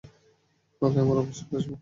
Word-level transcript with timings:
হলে 0.81 0.99
আমরা 1.01 1.19
অবশ্যই 1.19 1.55
আসব। 1.57 1.71